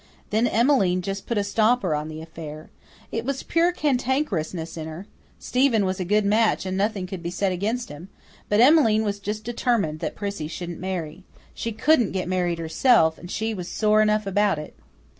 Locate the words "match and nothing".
6.25-7.05